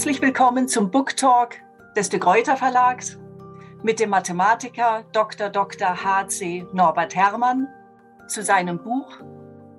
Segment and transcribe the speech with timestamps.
[0.00, 1.56] Herzlich willkommen zum Book Talk
[1.94, 3.18] des De Gruyter Verlags
[3.82, 5.50] mit dem Mathematiker Dr.
[5.50, 6.02] Dr.
[6.02, 6.64] H.C.
[6.72, 7.68] Norbert Herrmann
[8.26, 9.20] zu seinem Buch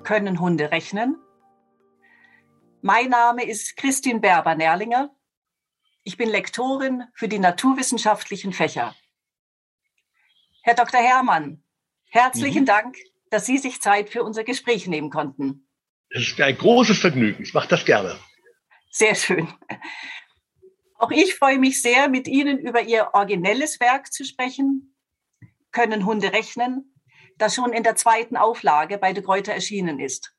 [0.04, 1.18] Können Hunde rechnen?
[2.84, 5.10] Mein Name ist Christine Berber-Nerlinger.
[6.04, 8.94] Ich bin Lektorin für die naturwissenschaftlichen Fächer.
[10.62, 11.00] Herr Dr.
[11.00, 11.64] Herrmann,
[12.12, 12.68] herzlichen mhm.
[12.68, 12.98] Dank,
[13.32, 15.68] dass Sie sich Zeit für unser Gespräch nehmen konnten.
[16.10, 17.42] Es ist mir ein großes Vergnügen.
[17.42, 18.20] Ich mache das gerne.
[18.92, 19.48] Sehr schön.
[20.98, 24.96] Auch ich freue mich sehr, mit Ihnen über Ihr originelles Werk zu sprechen.
[25.72, 26.94] Können Hunde rechnen,
[27.38, 30.36] das schon in der zweiten Auflage bei De Gruyter erschienen ist.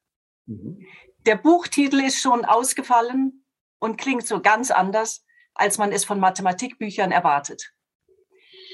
[0.47, 0.87] Mhm.
[1.27, 3.45] Der Buchtitel ist schon ausgefallen
[3.79, 7.73] und klingt so ganz anders, als man es von Mathematikbüchern erwartet.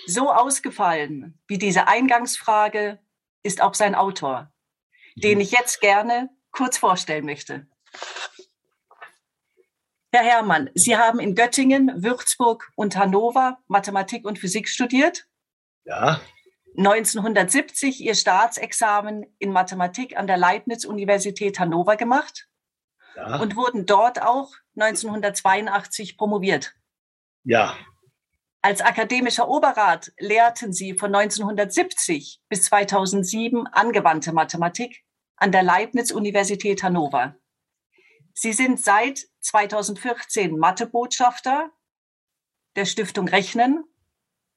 [0.06, 2.98] So ausgefallen wie diese Eingangsfrage
[3.42, 4.52] ist auch sein Autor,
[5.14, 5.42] den mhm.
[5.42, 7.68] ich jetzt gerne kurz vorstellen möchte.
[10.12, 15.26] Herr Herrmann, Sie haben in Göttingen, Würzburg und Hannover Mathematik und Physik studiert.
[15.84, 16.20] Ja.
[16.76, 22.48] 1970 Ihr Staatsexamen in Mathematik an der Leibniz-Universität Hannover gemacht
[23.16, 23.40] ja.
[23.40, 26.74] und wurden dort auch 1982 promoviert.
[27.44, 27.76] Ja.
[28.62, 35.04] Als akademischer Oberrat lehrten Sie von 1970 bis 2007 angewandte Mathematik
[35.36, 37.37] an der Leibniz-Universität Hannover.
[38.40, 41.72] Sie sind seit 2014 Mathebotschafter
[42.76, 43.82] der Stiftung Rechnen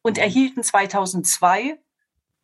[0.04, 0.24] und mhm.
[0.24, 1.80] erhielten 2002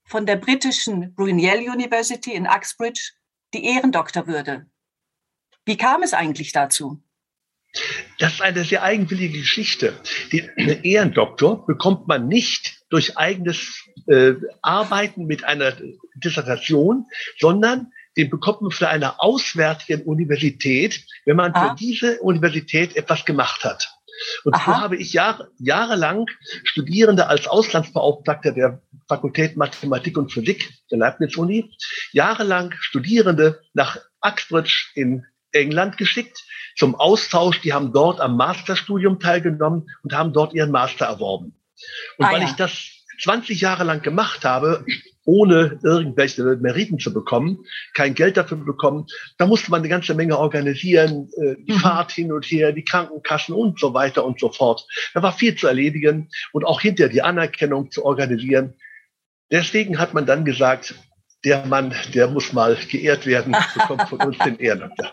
[0.04, 3.12] von der britischen Brunel University in Uxbridge
[3.54, 4.66] die Ehrendoktorwürde.
[5.64, 7.04] Wie kam es eigentlich dazu?
[8.18, 9.94] Das ist eine sehr eigenwillige Geschichte.
[10.32, 15.78] Den Ehrendoktor bekommt man nicht durch eigenes äh, Arbeiten mit einer
[16.16, 17.06] Dissertation,
[17.38, 21.70] sondern den bekommt man für eine auswärtige Universität, wenn man ah.
[21.70, 23.88] für diese Universität etwas gemacht hat.
[24.44, 24.66] Und Aha.
[24.66, 26.26] so habe ich Jahr, jahrelang
[26.64, 31.72] Studierende als Auslandsbeauftragter der Fakultät Mathematik und Physik der Leibniz-Uni,
[32.12, 36.44] jahrelang Studierende nach Uxbridge in England geschickt
[36.76, 37.62] zum Austausch.
[37.62, 41.56] Die haben dort am Masterstudium teilgenommen und haben dort ihren Master erworben.
[42.18, 42.48] Und ah, weil ja.
[42.48, 44.86] ich das 20 Jahre lang gemacht habe,
[45.26, 49.08] ohne irgendwelche Meriten zu bekommen, kein Geld dafür bekommen.
[49.38, 51.80] Da musste man eine ganze Menge organisieren, äh, die mhm.
[51.80, 54.88] Fahrt hin und her, die Krankenkassen und so weiter und so fort.
[55.14, 58.76] Da war viel zu erledigen und auch hinter die Anerkennung zu organisieren.
[59.52, 60.96] Deswegen hat man dann gesagt,
[61.44, 65.12] der Mann, der muss mal geehrt werden, bekommt von uns den Ehrendoktor.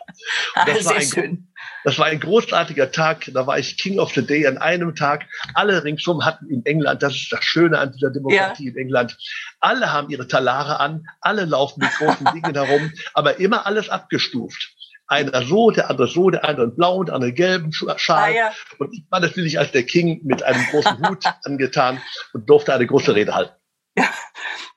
[0.66, 1.48] Das, war ein,
[1.84, 3.30] das war ein großartiger Tag.
[3.32, 5.26] Da war ich King of the Day an einem Tag.
[5.54, 8.72] Alle ringsum hatten in England, das ist das Schöne an dieser Demokratie ja.
[8.72, 9.16] in England,
[9.60, 14.74] alle haben ihre Talare an, alle laufen mit großen Dingen herum, aber immer alles abgestuft.
[15.06, 17.96] Einer so, der andere so, der andere in blau, der andere gelben Schal.
[18.08, 18.52] Ah, ja.
[18.78, 22.00] Und ich war natürlich als der King mit einem großen Hut angetan
[22.32, 23.54] und durfte eine große Rede halten.
[23.98, 24.08] Ja,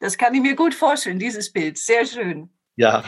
[0.01, 1.77] das kann ich mir gut vorstellen, dieses Bild.
[1.77, 2.49] Sehr schön.
[2.75, 3.03] Ja.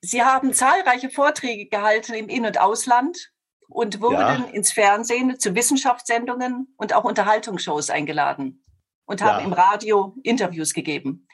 [0.00, 3.32] Sie haben zahlreiche Vorträge gehalten im In- und Ausland
[3.68, 4.44] und wurden ja.
[4.52, 8.64] ins Fernsehen zu Wissenschaftssendungen und auch Unterhaltungsshows eingeladen
[9.04, 9.44] und haben ja.
[9.44, 11.28] im Radio Interviews gegeben.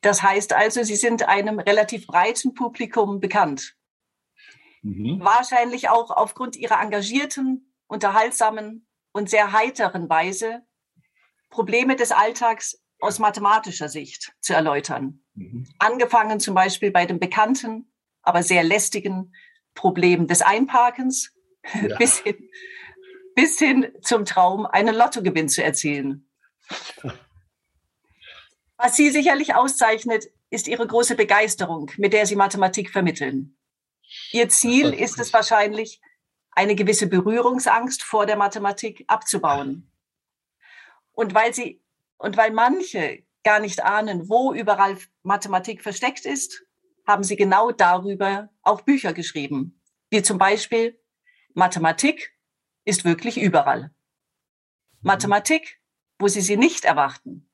[0.00, 3.76] Das heißt also, Sie sind einem relativ breiten Publikum bekannt.
[4.82, 5.20] Mhm.
[5.20, 10.62] Wahrscheinlich auch aufgrund Ihrer engagierten, unterhaltsamen und sehr heiteren Weise,
[11.50, 15.24] Probleme des Alltags aus mathematischer Sicht zu erläutern.
[15.34, 15.66] Mhm.
[15.78, 17.87] Angefangen zum Beispiel bei dem bekannten,
[18.28, 19.34] aber sehr lästigen
[19.74, 21.34] Problem des Einparkens
[21.82, 21.96] ja.
[21.98, 22.50] bis, hin,
[23.34, 26.28] bis hin zum Traum, einen Lottogewinn zu erzielen.
[28.76, 33.56] Was Sie sicherlich auszeichnet, ist Ihre große Begeisterung, mit der Sie Mathematik vermitteln.
[34.32, 36.00] Ihr Ziel ist es wahrscheinlich,
[36.50, 39.90] eine gewisse Berührungsangst vor der Mathematik abzubauen.
[41.12, 41.80] Und weil Sie
[42.16, 46.64] und weil manche gar nicht ahnen, wo überall Mathematik versteckt ist,
[47.08, 49.80] haben sie genau darüber auch Bücher geschrieben.
[50.10, 51.00] Wie zum Beispiel
[51.54, 52.38] Mathematik
[52.84, 53.90] ist wirklich überall.
[55.00, 55.80] Mathematik,
[56.18, 57.48] wo Sie sie nicht erwarten.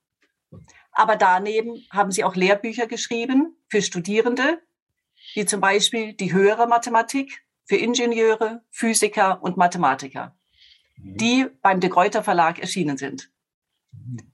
[0.90, 4.60] Aber daneben haben Sie auch Lehrbücher geschrieben für Studierende,
[5.34, 10.36] wie zum Beispiel die höhere Mathematik für Ingenieure, Physiker und Mathematiker,
[10.96, 13.30] die beim De Gruyter Verlag erschienen sind.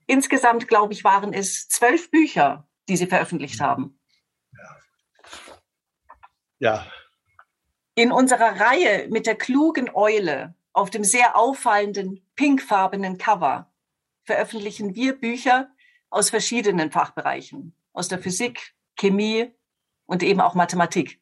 [0.06, 3.99] Insgesamt, glaube ich, waren es zwölf Bücher, die Sie veröffentlicht haben.
[6.60, 6.86] Ja.
[7.94, 13.72] In unserer Reihe mit der klugen Eule auf dem sehr auffallenden pinkfarbenen Cover
[14.24, 15.70] veröffentlichen wir Bücher
[16.10, 19.52] aus verschiedenen Fachbereichen, aus der Physik, Chemie
[20.06, 21.20] und eben auch Mathematik.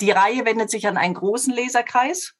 [0.00, 2.34] Die Reihe wendet sich an einen großen Leserkreis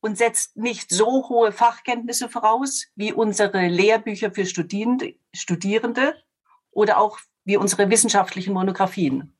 [0.00, 6.22] und setzt nicht so hohe Fachkenntnisse voraus wie unsere Lehrbücher für Studierende
[6.70, 9.36] oder auch wie unsere wissenschaftlichen Monographien.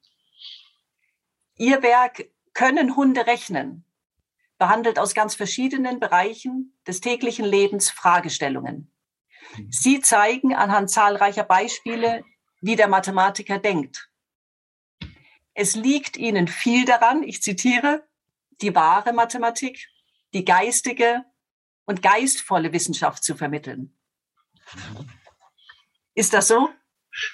[1.56, 3.84] Ihr Werk Können Hunde rechnen
[4.62, 8.92] behandelt aus ganz verschiedenen Bereichen des täglichen Lebens Fragestellungen.
[9.70, 12.22] Sie zeigen anhand zahlreicher Beispiele,
[12.60, 14.08] wie der Mathematiker denkt.
[15.52, 18.06] Es liegt Ihnen viel daran, ich zitiere,
[18.60, 19.88] die wahre Mathematik,
[20.32, 21.24] die geistige
[21.84, 23.98] und geistvolle Wissenschaft zu vermitteln.
[26.14, 26.70] Ist das so?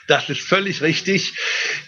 [0.07, 1.37] Das ist völlig richtig.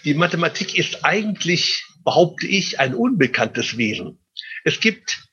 [0.05, 4.19] Die Mathematik ist eigentlich, behaupte ich, ein unbekanntes Wesen.
[4.63, 5.23] Es gibt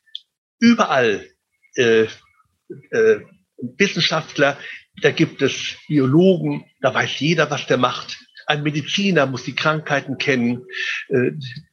[0.58, 1.26] überall
[1.76, 2.06] äh,
[2.90, 3.20] äh,
[3.76, 4.58] Wissenschaftler,
[5.00, 8.18] da gibt es Biologen, da weiß jeder, was der macht.
[8.46, 10.64] Ein Mediziner muss die Krankheiten kennen,
[11.08, 11.32] äh,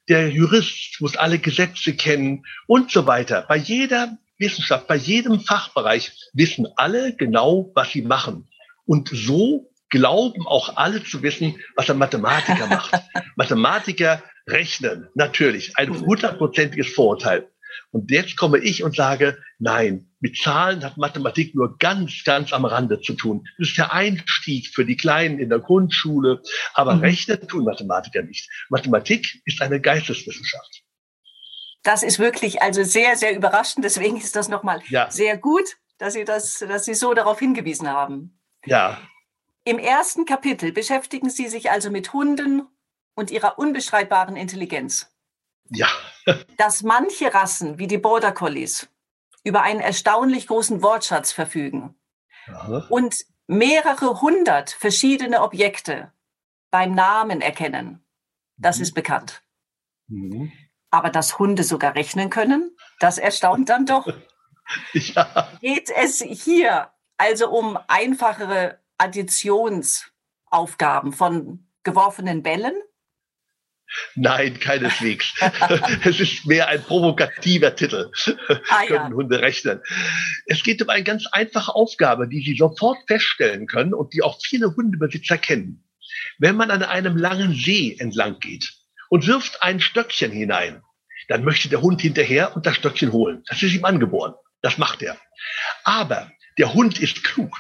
[0.10, 3.46] der Jurist muss alle Gesetze kennen und so weiter.
[3.48, 8.48] Bei jeder Wissenschaft, bei jedem Fachbereich wissen alle genau, was sie machen.
[8.86, 12.92] Und so glauben auch alle zu wissen, was ein Mathematiker macht.
[13.36, 17.50] Mathematiker rechnen, natürlich, ein hundertprozentiges Vorurteil.
[17.92, 22.66] Und jetzt komme ich und sage, nein, mit Zahlen hat Mathematik nur ganz, ganz am
[22.66, 23.48] Rande zu tun.
[23.58, 26.42] Das ist der Einstieg für die Kleinen in der Grundschule.
[26.74, 27.02] Aber mhm.
[27.02, 28.50] Rechnen tun Mathematiker nicht.
[28.70, 30.84] Mathematik ist eine Geisteswissenschaft.
[31.84, 33.86] Das ist wirklich also sehr, sehr überraschend.
[33.86, 35.10] Deswegen ist das nochmal ja.
[35.12, 38.40] sehr gut, dass Sie das, dass Sie so darauf hingewiesen haben.
[38.66, 39.00] Ja.
[39.66, 42.68] Im ersten Kapitel beschäftigen Sie sich also mit Hunden
[43.16, 45.12] und ihrer unbestreitbaren Intelligenz.
[45.70, 45.88] Ja.
[46.58, 48.88] dass manche Rassen wie die Border Collies
[49.44, 51.96] über einen erstaunlich großen Wortschatz verfügen
[52.48, 52.86] Aha.
[52.90, 56.12] und mehrere hundert verschiedene Objekte
[56.72, 58.06] beim Namen erkennen.
[58.58, 58.84] Das mhm.
[58.84, 59.42] ist bekannt.
[60.08, 60.52] Mhm.
[60.92, 64.08] Aber dass Hunde sogar rechnen können, das erstaunt dann doch.
[64.94, 65.52] ja.
[65.62, 72.74] Geht es hier also um einfachere Additionsaufgaben von geworfenen Bällen?
[74.16, 75.34] Nein, keineswegs.
[76.04, 78.12] es ist mehr ein provokativer Titel.
[78.70, 79.16] Ah, können ja.
[79.16, 79.82] Hunde rechnen.
[80.48, 84.40] Es geht um eine ganz einfache Aufgabe, die Sie sofort feststellen können und die auch
[84.44, 85.84] viele Hundebesitzer kennen.
[86.40, 88.74] Wenn man an einem langen See entlang geht
[89.10, 90.82] und wirft ein Stöckchen hinein,
[91.28, 93.44] dann möchte der Hund hinterher und das Stöckchen holen.
[93.48, 94.34] Das ist ihm angeboren.
[94.62, 95.18] Das macht er.
[95.84, 97.58] Aber der Hund ist klug.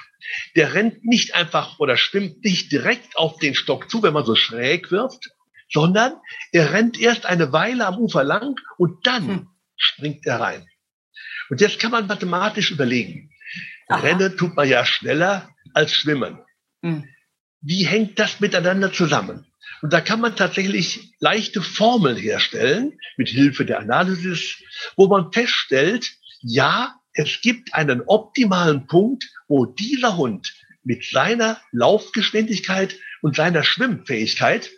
[0.56, 4.36] Der rennt nicht einfach oder schwimmt nicht direkt auf den Stock zu, wenn man so
[4.36, 5.30] schräg wirft,
[5.72, 6.14] sondern
[6.52, 9.48] er rennt erst eine Weile am Ufer lang und dann hm.
[9.76, 10.68] springt er rein.
[11.50, 13.32] Und jetzt kann man mathematisch überlegen.
[13.88, 14.00] Aha.
[14.00, 16.40] Rennen tut man ja schneller als schwimmen.
[16.82, 17.08] Hm.
[17.62, 19.46] Wie hängt das miteinander zusammen?
[19.82, 24.62] Und da kann man tatsächlich leichte Formeln herstellen mit Hilfe der Analysis,
[24.96, 26.12] wo man feststellt,
[26.42, 30.54] ja, es gibt einen optimalen Punkt, wo dieser Hund
[30.84, 34.70] mit seiner Laufgeschwindigkeit und seiner Schwimmfähigkeit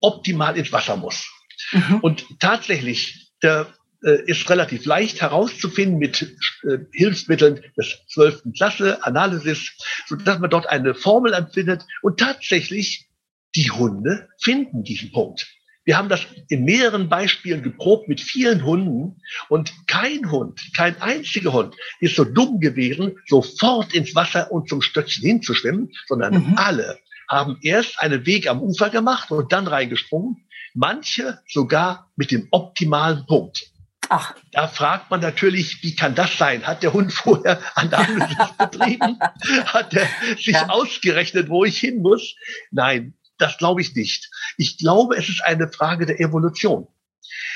[0.00, 1.28] optimal ins Wasser muss.
[1.72, 2.00] Mhm.
[2.00, 3.72] Und tatsächlich, der
[4.02, 6.22] äh, ist relativ leicht herauszufinden mit
[6.62, 8.42] äh, Hilfsmitteln des 12.
[8.56, 9.72] Klasse, Analysis,
[10.06, 13.08] sodass man dort eine Formel empfindet und tatsächlich
[13.56, 15.46] die Hunde finden diesen Punkt.
[15.84, 21.52] Wir haben das in mehreren Beispielen geprobt mit vielen Hunden und kein Hund, kein einziger
[21.52, 26.54] Hund ist so dumm gewesen, sofort ins Wasser und zum Stöckchen hinzuschwimmen, sondern mhm.
[26.56, 26.98] alle
[27.28, 30.46] haben erst einen Weg am Ufer gemacht und dann reingesprungen.
[30.74, 33.70] Manche sogar mit dem optimalen Punkt.
[34.08, 34.34] Ach.
[34.52, 36.66] Da fragt man natürlich, wie kann das sein?
[36.66, 39.18] Hat der Hund vorher Analysis betrieben?
[39.66, 40.68] Hat er sich ja.
[40.68, 42.34] ausgerechnet, wo ich hin muss?
[42.70, 44.30] Nein, das glaube ich nicht.
[44.56, 46.88] Ich glaube, es ist eine Frage der Evolution.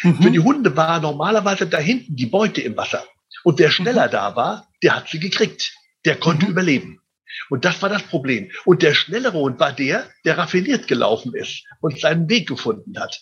[0.02, 0.22] Mhm.
[0.22, 3.04] Für die Hunde war normalerweise da hinten die Beute im Wasser.
[3.44, 4.12] Und der schneller mhm.
[4.12, 5.74] da war, der hat sie gekriegt.
[6.04, 6.52] Der konnte mhm.
[6.52, 7.00] überleben.
[7.50, 8.50] Und das war das Problem.
[8.64, 13.20] Und der schnellere Hund war der, der raffiniert gelaufen ist und seinen Weg gefunden hat.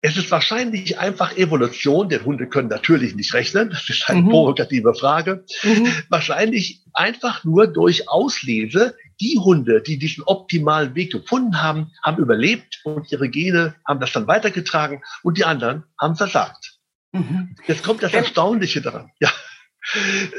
[0.00, 4.28] Es ist wahrscheinlich einfach Evolution, denn Hunde können natürlich nicht rechnen, das ist eine mhm.
[4.28, 5.44] provokative Frage.
[5.64, 5.92] Mhm.
[6.08, 12.80] Wahrscheinlich einfach nur durch Auslese, die Hunde, die diesen optimalen Weg gefunden haben, haben überlebt
[12.84, 16.78] und ihre Gene haben das dann weitergetragen und die anderen haben versagt.
[17.12, 17.56] Mhm.
[17.66, 19.10] Jetzt kommt das Erstaunliche daran.
[19.20, 19.32] Ja.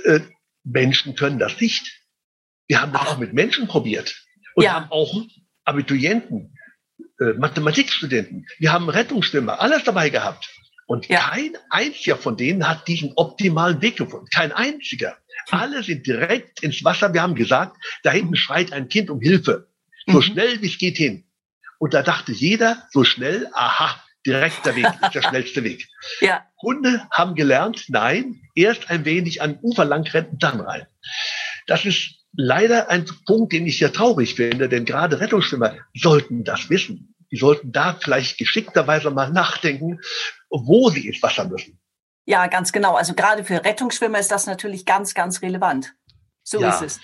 [0.05, 0.21] Äh,
[0.63, 2.03] Menschen können das nicht.
[2.67, 4.15] Wir haben das auch mit Menschen probiert
[4.55, 4.74] und ja.
[4.74, 5.13] haben auch
[5.65, 6.55] Abiturienten,
[7.19, 10.50] äh, Mathematikstudenten, wir haben Rettungsschwimmer, alles dabei gehabt.
[10.86, 11.19] Und ja.
[11.19, 14.25] kein einziger von denen hat diesen optimalen Weg gefunden.
[14.33, 15.17] Kein einziger.
[15.50, 17.13] Alle sind direkt ins Wasser.
[17.13, 19.67] Wir haben gesagt, da hinten schreit ein Kind um Hilfe.
[20.08, 20.22] So mhm.
[20.22, 21.25] schnell wie es geht hin.
[21.77, 25.88] Und da dachte jeder so schnell, aha, Direkter Weg ist der schnellste Weg.
[26.22, 26.43] Ja.
[26.62, 30.88] Hunde haben gelernt, nein, erst ein wenig an Ufer lang rennen, dann rein.
[31.67, 36.69] Das ist leider ein Punkt, den ich sehr traurig finde, denn gerade Rettungsschwimmer sollten das
[36.69, 37.15] wissen.
[37.31, 40.00] Die sollten da vielleicht geschickterweise mal nachdenken,
[40.50, 41.79] wo sie ins Wasser müssen.
[42.29, 42.93] Ja, ganz genau.
[42.93, 45.95] Also gerade für Rettungsschwimmer ist das natürlich ganz, ganz relevant.
[46.43, 46.69] So ja.
[46.69, 47.00] ist es.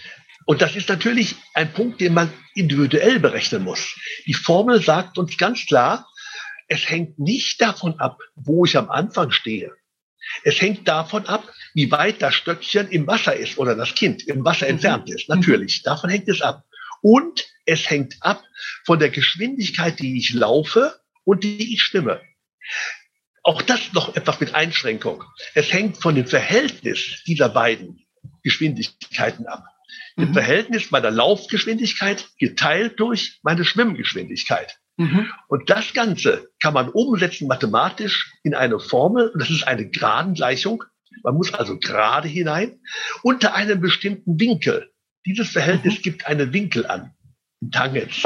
[0.46, 3.96] Und das ist natürlich ein Punkt, den man individuell berechnen muss.
[4.28, 6.08] Die Formel sagt uns ganz klar,
[6.68, 9.72] es hängt nicht davon ab, wo ich am Anfang stehe.
[10.44, 14.46] Es hängt davon ab, wie weit das Stöckchen im Wasser ist oder das Kind im
[14.46, 14.74] Wasser mhm.
[14.74, 15.28] entfernt ist.
[15.28, 16.66] Natürlich, davon hängt es ab.
[17.02, 18.44] Und es hängt ab
[18.86, 22.22] von der Geschwindigkeit, die ich laufe und die ich schwimme.
[23.46, 25.24] Auch das noch etwas mit Einschränkung.
[25.54, 28.04] Es hängt von dem Verhältnis dieser beiden
[28.42, 29.66] Geschwindigkeiten ab.
[30.16, 30.24] Mhm.
[30.24, 34.80] Dem Verhältnis meiner Laufgeschwindigkeit geteilt durch meine Schwimmgeschwindigkeit.
[34.98, 35.32] Mhm.
[35.48, 39.30] Und das Ganze kann man umsetzen mathematisch in eine Formel.
[39.30, 40.84] Und das ist eine Gradengleichung.
[41.22, 42.80] Man muss also gerade hinein
[43.22, 44.90] unter einem bestimmten Winkel.
[45.28, 46.02] Dieses Verhältnis mhm.
[46.02, 47.14] gibt einen Winkel an.
[47.72, 48.24] Tangens.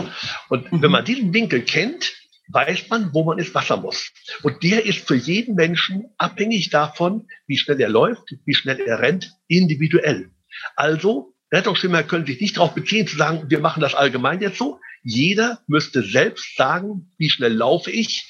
[0.47, 0.81] Und mhm.
[0.81, 2.13] wenn man diesen Winkel kennt,
[2.49, 4.11] weiß man, wo man ins Wasser muss.
[4.43, 8.99] Und der ist für jeden Menschen abhängig davon, wie schnell er läuft, wie schnell er
[8.99, 10.31] rennt, individuell.
[10.75, 14.79] Also, Rettungsschwimmer können sich nicht darauf beziehen, zu sagen, wir machen das allgemein jetzt so.
[15.03, 18.29] Jeder müsste selbst sagen, wie schnell laufe ich.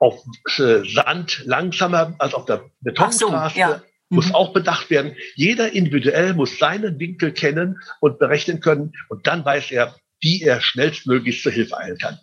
[0.00, 0.22] Auf
[0.58, 3.54] äh, Sand langsamer als auf der Betonstraße.
[3.54, 3.82] So, ja.
[4.10, 4.34] Muss mhm.
[4.36, 5.16] auch bedacht werden.
[5.34, 8.92] Jeder individuell muss seinen Winkel kennen und berechnen können.
[9.08, 12.18] Und dann weiß er, wie er schnellstmöglichst zur Hilfe eilen kann.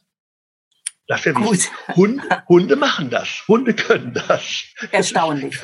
[1.07, 1.71] Das ist ja wichtig.
[1.95, 3.43] Hunde, Hunde machen das.
[3.47, 4.63] Hunde können das.
[4.91, 5.61] Erstaunlich.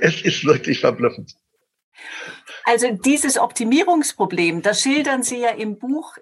[0.00, 1.34] Es ist wirklich verblüffend.
[2.64, 6.16] Also dieses Optimierungsproblem, das schildern Sie ja im Buch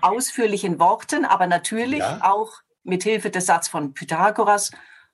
[0.00, 2.20] ausführlich in Worten, aber natürlich ja.
[2.22, 2.52] auch
[2.84, 4.72] mit Hilfe des Satzes von Pythagoras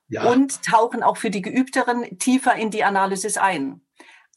[0.09, 0.25] ja.
[0.25, 3.83] und tauchen auch für die Geübteren tiefer in die Analysis ein.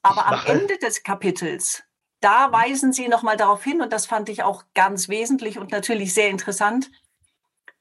[0.01, 1.83] Aber am Ende des Kapitels,
[2.21, 6.13] da weisen Sie nochmal darauf hin, und das fand ich auch ganz wesentlich und natürlich
[6.13, 6.91] sehr interessant,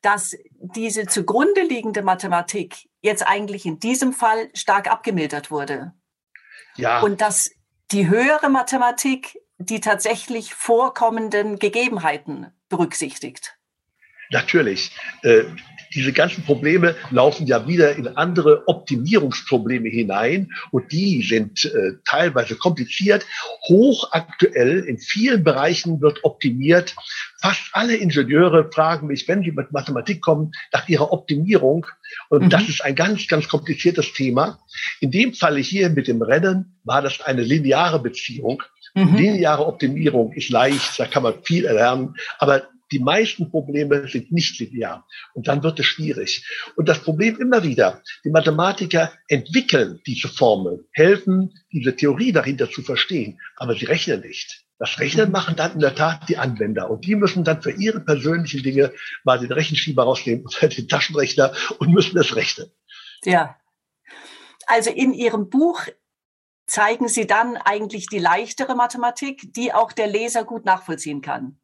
[0.02, 5.92] dass diese zugrunde liegende Mathematik jetzt eigentlich in diesem Fall stark abgemildert wurde.
[6.76, 7.00] Ja.
[7.00, 7.50] Und dass
[7.90, 13.58] die höhere Mathematik die tatsächlich vorkommenden Gegebenheiten berücksichtigt.
[14.30, 14.92] Natürlich.
[15.94, 22.56] Diese ganzen Probleme laufen ja wieder in andere Optimierungsprobleme hinein und die sind äh, teilweise
[22.56, 23.26] kompliziert,
[23.68, 24.84] hochaktuell.
[24.84, 26.94] In vielen Bereichen wird optimiert.
[27.40, 31.86] Fast alle Ingenieure fragen mich, wenn sie mit Mathematik kommen, nach ihrer Optimierung.
[32.28, 32.50] Und mhm.
[32.50, 34.60] das ist ein ganz, ganz kompliziertes Thema.
[35.00, 38.62] In dem Falle hier mit dem Rennen war das eine lineare Beziehung.
[38.94, 39.16] Mhm.
[39.16, 44.58] Lineare Optimierung ist leicht, da kann man viel erlernen, aber die meisten Probleme sind nicht
[44.58, 45.06] linear.
[45.34, 46.46] Und dann wird es schwierig.
[46.76, 52.82] Und das Problem immer wieder, die Mathematiker entwickeln diese Formel, helfen, diese Theorie dahinter zu
[52.82, 54.64] verstehen, aber sie rechnen nicht.
[54.80, 55.32] Das Rechnen mhm.
[55.32, 56.90] machen dann in der Tat die Anwender.
[56.90, 58.92] Und die müssen dann für ihre persönlichen Dinge
[59.24, 62.70] mal den Rechenschieber rausnehmen oder den Taschenrechner und müssen es rechnen.
[63.24, 63.56] Ja.
[64.66, 65.82] Also in Ihrem Buch
[66.66, 71.60] zeigen Sie dann eigentlich die leichtere Mathematik, die auch der Leser gut nachvollziehen kann.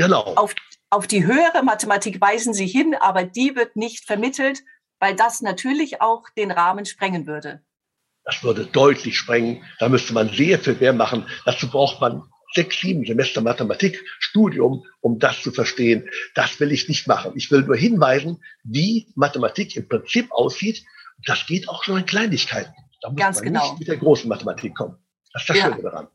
[0.00, 0.22] Genau.
[0.36, 0.54] Auf,
[0.88, 4.60] auf die höhere Mathematik weisen Sie hin, aber die wird nicht vermittelt,
[4.98, 7.62] weil das natürlich auch den Rahmen sprengen würde.
[8.24, 9.62] Das würde deutlich sprengen.
[9.78, 11.26] Da müsste man sehr viel mehr machen.
[11.44, 12.22] Dazu braucht man
[12.54, 16.08] sechs, sieben Semester Mathematik, Studium, um das zu verstehen.
[16.34, 17.32] Das will ich nicht machen.
[17.34, 20.82] Ich will nur hinweisen, wie Mathematik im Prinzip aussieht.
[21.26, 22.72] Das geht auch schon in Kleinigkeiten.
[23.02, 23.68] Da muss Ganz man genau.
[23.68, 24.96] nicht mit der großen Mathematik kommen.
[25.34, 25.64] Das ist das ja.
[25.64, 26.08] Schöne daran.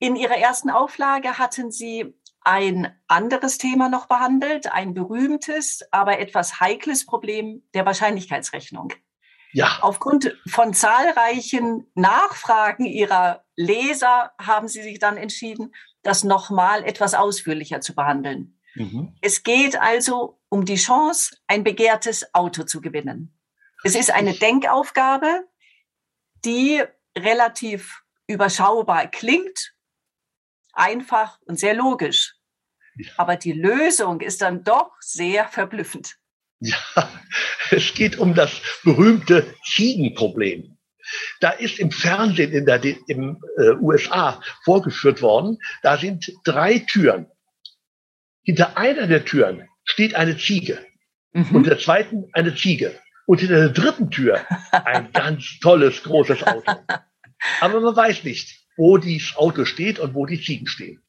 [0.00, 6.58] In Ihrer ersten Auflage hatten Sie ein anderes Thema noch behandelt, ein berühmtes, aber etwas
[6.58, 8.94] heikles Problem der Wahrscheinlichkeitsrechnung.
[9.52, 9.78] Ja.
[9.82, 17.82] Aufgrund von zahlreichen Nachfragen Ihrer Leser haben Sie sich dann entschieden, das nochmal etwas ausführlicher
[17.82, 18.58] zu behandeln.
[18.76, 19.14] Mhm.
[19.20, 23.38] Es geht also um die Chance, ein begehrtes Auto zu gewinnen.
[23.84, 25.46] Es ist eine Denkaufgabe,
[26.44, 26.82] die
[27.18, 29.74] relativ überschaubar klingt
[30.72, 32.34] einfach und sehr logisch.
[33.16, 36.16] Aber die Lösung ist dann doch sehr verblüffend.
[36.60, 36.76] Ja,
[37.70, 40.76] es geht um das berühmte Ziegenproblem.
[41.40, 47.26] Da ist im Fernsehen in der im, äh, USA vorgeführt worden, da sind drei Türen.
[48.42, 50.84] Hinter einer der Türen steht eine Ziege
[51.32, 51.56] mhm.
[51.56, 52.98] und der zweiten eine Ziege.
[53.26, 56.72] Und hinter der dritten Tür ein ganz tolles, großes Auto.
[57.60, 61.02] Aber man weiß nicht, wo das Auto steht und wo die Ziegen stehen.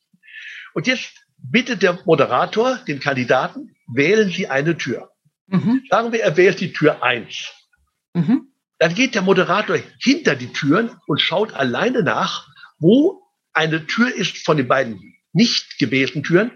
[0.74, 5.10] Und jetzt bittet der Moderator den Kandidaten, wählen Sie eine Tür.
[5.48, 5.82] Mhm.
[5.90, 7.50] Sagen wir, er wählt die Tür 1.
[8.14, 8.52] Mhm.
[8.78, 13.22] Dann geht der Moderator hinter die Türen und schaut alleine nach, wo
[13.54, 15.00] eine Tür ist von den beiden
[15.32, 16.52] nicht gewählten Türen,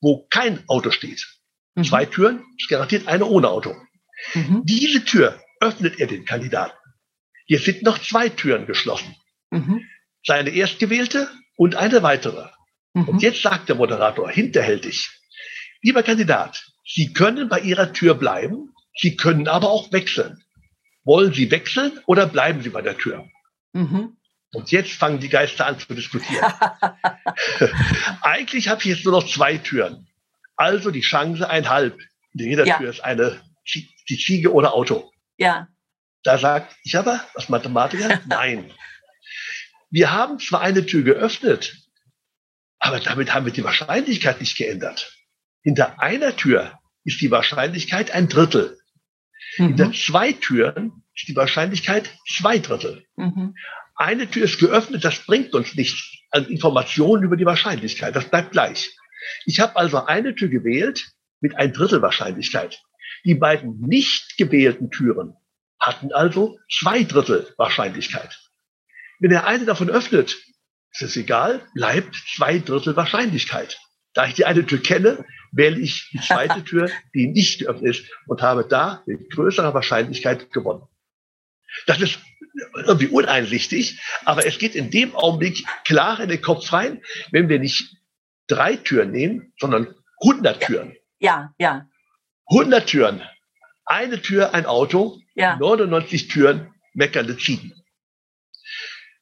[0.00, 1.26] wo kein Auto steht.
[1.74, 1.82] Mhm.
[1.82, 3.74] Zwei Türen ist garantiert eine ohne Auto.
[4.34, 4.62] Mhm.
[4.64, 6.76] Diese Tür öffnet er den Kandidaten.
[7.46, 9.16] Hier sind noch zwei Türen geschlossen.
[9.50, 9.84] Mhm.
[10.24, 12.48] Seine erstgewählte und eine weitere.
[12.94, 13.08] Mhm.
[13.08, 15.10] Und jetzt sagt der Moderator hinterhältig,
[15.82, 20.42] lieber Kandidat, Sie können bei Ihrer Tür bleiben, Sie können aber auch wechseln.
[21.04, 23.28] Wollen Sie wechseln oder bleiben Sie bei der Tür?
[23.72, 24.16] Mhm.
[24.52, 26.44] Und jetzt fangen die Geister an zu diskutieren.
[28.22, 30.08] Eigentlich habe ich jetzt nur noch zwei Türen.
[30.56, 31.98] Also die Chance ein halb.
[32.34, 32.76] In jeder ja.
[32.76, 33.40] Tür ist eine
[34.08, 35.10] die Ziege oder Auto.
[35.36, 35.68] Ja.
[36.22, 38.70] Da sagt ich aber als Mathematiker, nein.
[39.90, 41.76] Wir haben zwar eine Tür geöffnet,
[42.78, 45.12] aber damit haben wir die Wahrscheinlichkeit nicht geändert.
[45.62, 48.78] Hinter einer Tür ist die Wahrscheinlichkeit ein Drittel.
[49.58, 49.66] Mhm.
[49.66, 53.04] Hinter zwei Türen ist die Wahrscheinlichkeit zwei Drittel.
[53.16, 53.56] Mhm.
[53.96, 58.16] Eine Tür ist geöffnet, das bringt uns nichts an Informationen über die Wahrscheinlichkeit.
[58.16, 58.96] Das bleibt gleich.
[59.44, 62.80] Ich habe also eine Tür gewählt mit ein Drittel Wahrscheinlichkeit.
[63.24, 65.34] Die beiden nicht gewählten Türen
[65.78, 68.38] hatten also zwei Drittel Wahrscheinlichkeit.
[69.20, 70.36] Wenn er eine davon öffnet,
[70.92, 73.78] ist es egal, bleibt zwei Drittel Wahrscheinlichkeit.
[74.14, 78.10] Da ich die eine Tür kenne, wähle ich die zweite Tür, die nicht geöffnet ist
[78.26, 80.82] und habe da mit größerer Wahrscheinlichkeit gewonnen.
[81.86, 82.18] Das ist
[82.74, 87.00] irgendwie uneinsichtig, aber es geht in dem Augenblick klar in den Kopf rein,
[87.30, 87.96] wenn wir nicht
[88.48, 90.96] drei Türen nehmen, sondern 100 Türen.
[91.20, 91.86] Ja, ja.
[92.46, 93.22] 100 Türen.
[93.84, 95.20] Eine Tür, ein Auto.
[95.34, 95.56] Ja.
[95.56, 97.79] 99 Türen, meckernde Ziegen.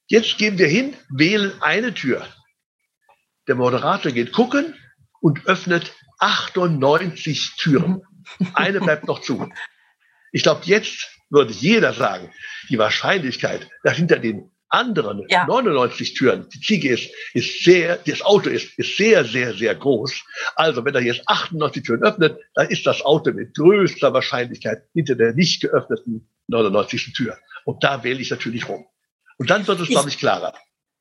[0.08, 2.26] Jetzt gehen wir hin, wählen eine Tür.
[3.46, 4.74] Der Moderator geht gucken
[5.20, 8.02] und öffnet 98 Türen.
[8.54, 9.50] Eine bleibt noch zu.
[10.32, 12.30] Ich glaube, jetzt würde jeder sagen,
[12.70, 15.46] die Wahrscheinlichkeit, dass hinter den anderen ja.
[15.46, 20.24] 99 Türen, die Ziege ist, ist sehr, das Auto ist, ist sehr, sehr, sehr groß.
[20.56, 25.16] Also wenn er jetzt 98 Türen öffnet, dann ist das Auto mit größter Wahrscheinlichkeit hinter
[25.16, 27.12] der nicht geöffneten 99.
[27.14, 27.38] Tür.
[27.64, 28.86] Und da wähle ich natürlich rum.
[29.38, 30.54] Und dann wird es, glaube ich, klarer.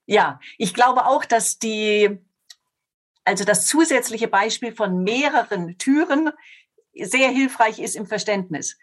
[0.05, 2.17] Ja, ich glaube auch, dass die,
[3.25, 6.31] also das zusätzliche Beispiel von mehreren Türen
[6.93, 8.77] sehr hilfreich ist im Verständnis.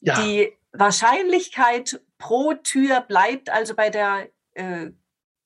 [0.00, 0.22] Ja.
[0.22, 4.90] Die Wahrscheinlichkeit pro Tür bleibt also bei der äh,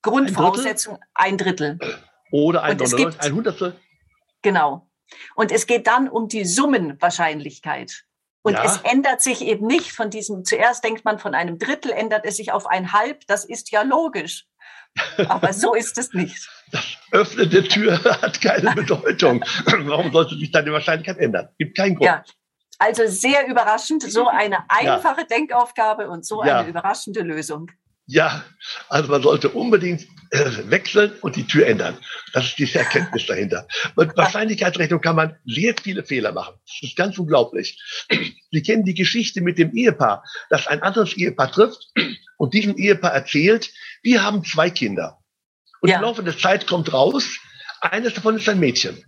[0.01, 1.79] Grundvoraussetzung ein Drittel.
[2.31, 3.79] Oder ein, gibt, ein Hundertstel.
[4.41, 4.89] Genau.
[5.35, 8.05] Und es geht dann um die Summenwahrscheinlichkeit.
[8.43, 8.65] Und ja.
[8.65, 12.35] es ändert sich eben nicht von diesem, zuerst denkt man von einem Drittel, ändert es
[12.35, 13.25] sich auf ein Halb.
[13.27, 14.45] Das ist ja logisch.
[15.27, 16.49] Aber so ist es nicht.
[16.71, 19.43] Das Öffnen der Tür hat keine Bedeutung.
[19.65, 21.49] Warum sollte sich dann die Wahrscheinlichkeit ändern?
[21.57, 22.05] Gibt keinen Grund.
[22.05, 22.23] Ja.
[22.79, 25.27] Also sehr überraschend, so eine einfache ja.
[25.27, 27.71] Denkaufgabe und so eine überraschende Lösung.
[28.05, 28.43] Ja,
[28.89, 31.97] also man sollte unbedingt äh, wechseln und die Tür ändern.
[32.33, 33.67] Das ist die Erkenntnis dahinter.
[33.95, 36.55] Mit Wahrscheinlichkeitsrechnung kann man sehr viele Fehler machen.
[36.65, 37.81] Das ist ganz unglaublich.
[38.51, 41.91] Sie kennen die Geschichte mit dem Ehepaar, das ein anderes Ehepaar trifft
[42.37, 45.19] und diesem Ehepaar erzählt, wir haben zwei Kinder.
[45.81, 45.97] Und ja.
[45.97, 47.37] im Laufe der Zeit kommt raus,
[47.79, 49.03] eines davon ist ein Mädchen.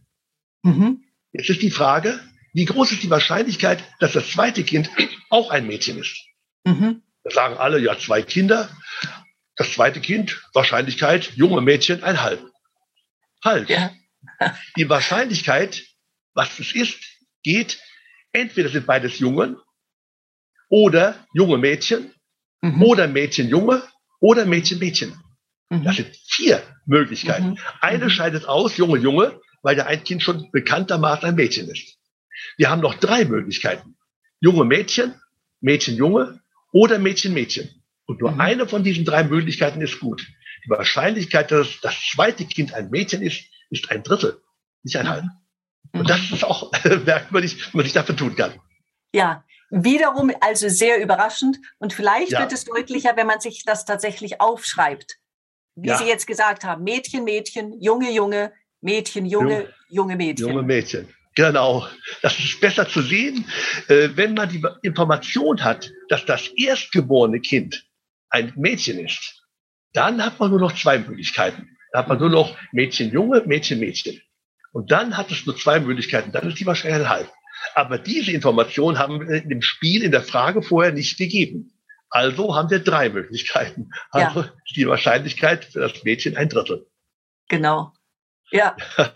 [0.63, 1.03] Mhm.
[1.31, 2.19] Jetzt ist die Frage,
[2.53, 4.89] wie groß ist die Wahrscheinlichkeit, dass das zweite Kind
[5.29, 6.15] auch ein Mädchen ist?
[6.65, 7.01] Mhm.
[7.25, 8.69] Da sagen alle, ja, zwei Kinder.
[9.55, 12.41] Das zweite Kind, Wahrscheinlichkeit, junge Mädchen, ein halb.
[13.41, 13.69] Falsch.
[13.69, 13.91] Ja.
[14.77, 15.83] die Wahrscheinlichkeit,
[16.33, 17.03] was es ist,
[17.43, 17.79] geht,
[18.31, 19.57] entweder sind beides Jungen
[20.69, 22.13] oder junge Mädchen
[22.61, 22.83] mhm.
[22.83, 23.81] oder Mädchen Junge
[24.19, 25.19] oder Mädchen Mädchen.
[25.69, 25.83] Mhm.
[25.83, 27.51] Das sind vier Möglichkeiten.
[27.51, 27.59] Mhm.
[27.81, 28.09] Eine mhm.
[28.09, 31.97] scheidet aus, Junge Junge, weil der ein Kind schon bekanntermaßen ein Mädchen ist.
[32.57, 33.95] Wir haben noch drei Möglichkeiten.
[34.41, 35.15] Junge Mädchen,
[35.61, 36.41] Mädchen Junge
[36.75, 37.69] oder Mädchen Mädchen.
[38.05, 38.41] Und nur mhm.
[38.41, 40.27] eine von diesen drei Möglichkeiten ist gut.
[40.65, 44.41] Die Wahrscheinlichkeit, dass das zweite Kind ein Mädchen ist, ist ein Drittel,
[44.83, 45.23] nicht ein halb.
[45.23, 46.01] Mhm.
[46.01, 46.71] Und das ist auch
[47.05, 48.59] merkwürdig, was ich dafür tun kann.
[49.13, 51.57] Ja, wiederum also sehr überraschend.
[51.79, 52.41] Und vielleicht ja.
[52.41, 55.17] wird es deutlicher, wenn man sich das tatsächlich aufschreibt.
[55.75, 55.97] Wie ja.
[55.97, 60.49] Sie jetzt gesagt haben, Mädchen, Mädchen, Junge, Junge, Mädchen, Junge, junge Mädchen.
[60.49, 61.07] Junge Mädchen.
[61.35, 61.85] Genau,
[62.21, 63.45] das ist besser zu sehen,
[63.89, 67.85] äh, wenn man die Information hat, dass das erstgeborene Kind
[68.29, 69.43] ein Mädchen ist.
[69.93, 71.77] Dann hat man nur noch zwei Möglichkeiten.
[71.91, 74.21] Da hat man nur noch Mädchen, Junge, Mädchen, Mädchen.
[74.71, 76.31] Und dann hat es nur zwei Möglichkeiten.
[76.31, 77.31] Dann ist die Wahrscheinlichkeit halb.
[77.73, 81.73] Aber diese Information haben wir in dem Spiel in der Frage vorher nicht gegeben.
[82.09, 83.89] Also haben wir drei Möglichkeiten.
[84.09, 84.51] Also ja.
[84.75, 86.87] die Wahrscheinlichkeit für das Mädchen ein Drittel.
[87.47, 87.93] Genau.
[88.51, 88.75] Ja.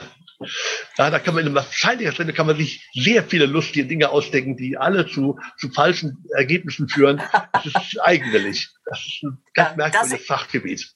[0.97, 4.55] Ja, da kann man in einer Wahrscheinlichkeitsrechnung kann man sich sehr viele lustige Dinge ausdenken,
[4.55, 7.21] die alle zu, zu falschen Ergebnissen führen.
[7.51, 8.69] Das ist eigenwillig.
[8.85, 10.93] Das ist ein ganz ja, merkwürdiges Fachgebiet.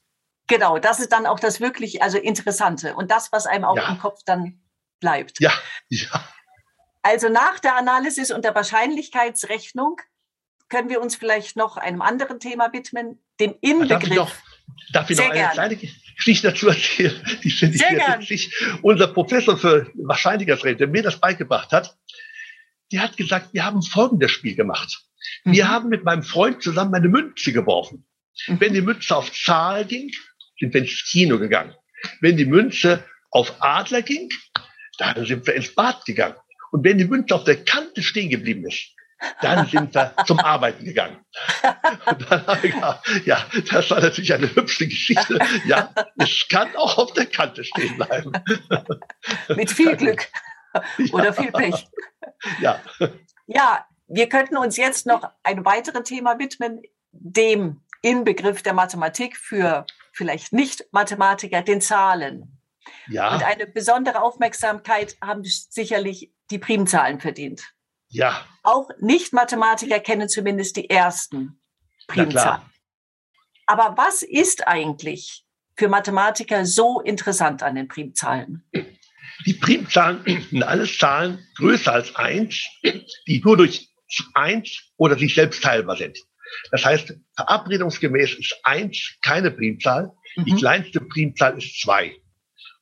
[0.47, 3.89] Genau, das ist dann auch das wirklich, also Interessante und das, was einem auch ja.
[3.89, 4.61] im Kopf dann
[4.99, 5.39] bleibt.
[5.39, 5.53] Ja,
[5.89, 6.27] ja.
[7.01, 9.97] Also nach der Analysis und der Wahrscheinlichkeitsrechnung
[10.69, 13.89] können wir uns vielleicht noch einem anderen Thema widmen, dem Inbegriff.
[13.89, 14.31] Darf ich noch,
[14.91, 15.53] darf ich noch eine gerne.
[15.53, 15.75] kleine
[16.15, 17.13] Geschichte dazu erzählen?
[17.43, 18.53] Die finde ich sehr, sehr witzig.
[18.81, 21.95] Unser Professor für Wahrscheinlichkeitsrechnung, der mir das beigebracht hat,
[22.91, 25.03] der hat gesagt, wir haben folgendes Spiel gemacht.
[25.43, 25.69] Wir mhm.
[25.69, 28.05] haben mit meinem Freund zusammen eine Münze geworfen.
[28.47, 28.59] Mhm.
[28.59, 30.11] Wenn die Münze auf Zahl ging,
[30.59, 31.73] sind wir ins Kino gegangen.
[32.21, 34.29] Wenn die Münze auf Adler ging,
[34.97, 36.35] dann sind wir ins Bad gegangen.
[36.71, 38.92] Und wenn die Münze auf der Kante stehen geblieben ist,
[39.41, 41.23] dann sind wir zum Arbeiten gegangen.
[42.61, 45.39] Gedacht, ja, das war natürlich eine hübsche Geschichte.
[45.65, 48.31] Ja, es kann auch auf der Kante stehen bleiben.
[49.49, 50.27] Mit viel Glück
[51.11, 51.33] oder ja.
[51.33, 51.87] viel Pech.
[52.59, 52.81] Ja.
[53.47, 56.81] Ja, wir könnten uns jetzt noch ein weiteres Thema widmen,
[57.11, 62.59] dem Inbegriff der Mathematik für vielleicht Nicht-Mathematiker, den Zahlen.
[63.07, 63.33] Ja.
[63.33, 67.73] Und eine besondere Aufmerksamkeit haben sicherlich die Primzahlen verdient.
[68.13, 68.45] Ja.
[68.61, 71.59] Auch Nicht-Mathematiker kennen zumindest die ersten
[72.07, 72.61] Primzahlen.
[73.65, 75.45] Aber was ist eigentlich
[75.75, 78.63] für Mathematiker so interessant an den Primzahlen?
[79.45, 82.63] Die Primzahlen sind alles Zahlen größer als eins,
[83.27, 83.89] die nur durch
[84.35, 86.17] eins oder sich selbst teilbar sind.
[86.71, 90.11] Das heißt, verabredungsgemäß ist eins keine Primzahl.
[90.35, 90.45] Mhm.
[90.45, 92.15] Die kleinste Primzahl ist zwei.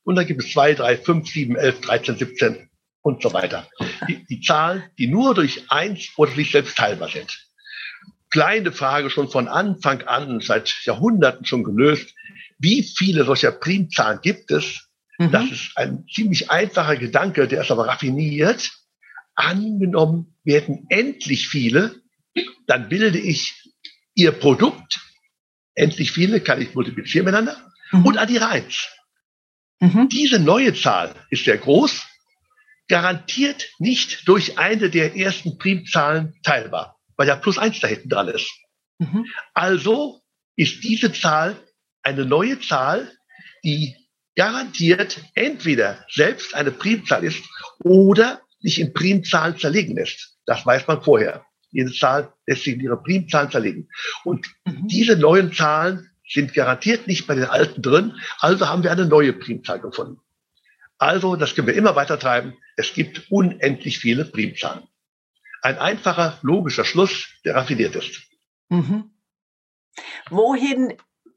[0.04, 2.68] Und dann gibt es zwei, drei, fünf, sieben, elf, dreizehn, siebzehn
[3.02, 3.68] und so weiter.
[4.08, 7.46] Die, die Zahlen, die nur durch eins oder sich selbst teilbar sind.
[8.30, 12.14] Kleine Frage schon von Anfang an, seit Jahrhunderten schon gelöst.
[12.58, 14.88] Wie viele solcher Primzahlen gibt es?
[15.18, 15.30] Mhm.
[15.32, 18.70] Das ist ein ziemlich einfacher Gedanke, der ist aber raffiniert.
[19.34, 22.00] Angenommen werden endlich viele,
[22.66, 23.54] dann bilde ich
[24.14, 25.00] ihr Produkt,
[25.74, 27.56] endlich viele, kann ich multiplizieren miteinander,
[27.90, 28.06] mhm.
[28.06, 28.88] und addiere eins.
[29.80, 30.08] Mhm.
[30.08, 32.06] Diese neue Zahl ist sehr groß,
[32.88, 38.28] garantiert nicht durch eine der ersten Primzahlen teilbar, weil ja plus eins da hinten dran
[38.28, 38.50] ist.
[38.98, 39.26] Mhm.
[39.54, 40.20] Also
[40.56, 41.56] ist diese Zahl
[42.02, 43.10] eine neue Zahl,
[43.64, 43.96] die
[44.36, 47.42] garantiert entweder selbst eine Primzahl ist
[47.84, 50.36] oder sich in Primzahlen zerlegen lässt.
[50.46, 51.44] Das weiß man vorher.
[51.70, 53.88] Jede Zahl lässt sich in ihre Primzahlen zerlegen.
[54.24, 54.88] Und mhm.
[54.88, 58.14] diese neuen Zahlen sind garantiert nicht bei den alten drin.
[58.38, 60.20] Also haben wir eine neue Primzahl gefunden.
[61.02, 62.56] Also, das können wir immer weiter treiben.
[62.76, 64.84] Es gibt unendlich viele Primzahlen.
[65.60, 68.22] Ein einfacher, logischer Schluss, der raffiniert ist.
[68.68, 69.10] Mhm.
[70.30, 70.92] Wohin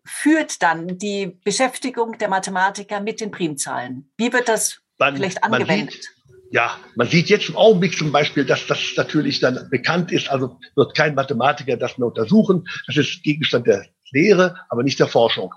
[0.06, 4.12] führt dann die Beschäftigung der Mathematiker mit den Primzahlen?
[4.18, 5.94] Wie wird das man, vielleicht angewendet?
[5.94, 6.12] Sieht,
[6.52, 10.30] ja, man sieht jetzt im Augenblick zum Beispiel, dass das natürlich dann bekannt ist.
[10.30, 12.68] Also wird kein Mathematiker das mehr untersuchen.
[12.86, 15.54] Das ist Gegenstand der Lehre, aber nicht der Forschung.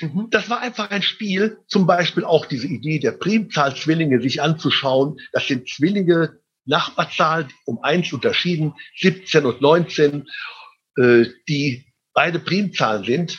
[0.00, 0.28] Mhm.
[0.30, 5.18] Das war einfach ein Spiel, zum Beispiel auch diese Idee der Primzahlzwillinge sich anzuschauen.
[5.32, 10.26] Das sind Zwillinge, Nachbarzahlen um eins unterschieden, 17 und 19,
[10.98, 13.38] äh, die beide Primzahlen sind,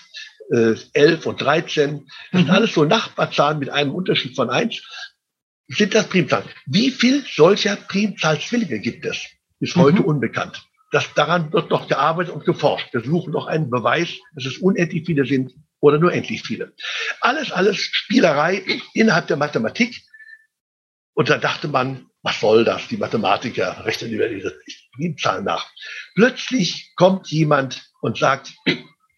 [0.51, 2.05] äh, 11 und 13.
[2.31, 2.45] Das mhm.
[2.45, 4.81] sind alles so Nachbarzahlen mit einem Unterschied von eins.
[5.67, 6.47] Sind das Primzahlen?
[6.65, 9.25] Wie viel solcher Primzahlzwillinge gibt es?
[9.59, 9.81] Ist mhm.
[9.81, 10.63] heute unbekannt.
[10.91, 12.93] Das, daran wird noch gearbeitet und geforscht.
[12.93, 16.73] Wir suchen noch einen Beweis, dass es unendlich viele sind oder nur endlich viele.
[17.21, 20.01] Alles, alles Spielerei innerhalb der Mathematik.
[21.13, 22.87] Und da dachte man, was soll das?
[22.87, 24.57] Die Mathematiker rechnen über diese
[24.95, 25.69] Primzahlen nach.
[26.15, 28.53] Plötzlich kommt jemand und sagt,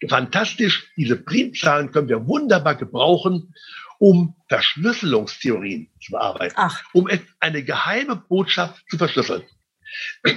[0.08, 3.54] fantastisch, diese Primzahlen können wir wunderbar gebrauchen,
[3.98, 6.82] um Verschlüsselungstheorien zu bearbeiten, Ach.
[6.94, 9.42] um eine geheime Botschaft zu verschlüsseln.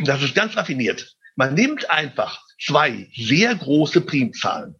[0.04, 1.16] Das ist ganz raffiniert.
[1.36, 4.76] Man nimmt einfach zwei sehr große Primzahlen.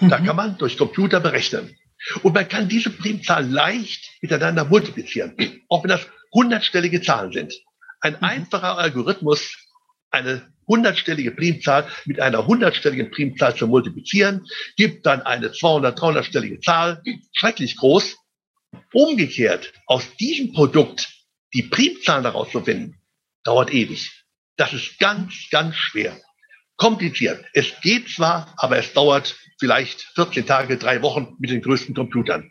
[0.00, 0.08] Mhm.
[0.08, 1.76] Da kann man durch Computer berechnen.
[2.22, 5.34] Und man kann diese Primzahlen leicht miteinander multiplizieren,
[5.68, 7.54] auch wenn das hundertstellige Zahlen sind.
[8.00, 8.24] Ein mhm.
[8.24, 9.56] einfacher Algorithmus,
[10.10, 14.46] eine hundertstellige Primzahl mit einer hundertstelligen Primzahl zu multiplizieren,
[14.76, 18.16] gibt dann eine 200, 300-stellige Zahl, schrecklich groß.
[18.92, 21.08] Umgekehrt, aus diesem Produkt
[21.54, 23.00] die Primzahlen daraus zu finden,
[23.44, 24.17] dauert ewig.
[24.58, 26.20] Das ist ganz, ganz schwer.
[26.76, 27.44] Kompliziert.
[27.54, 32.50] Es geht zwar, aber es dauert vielleicht 14 Tage, drei Wochen mit den größten Computern.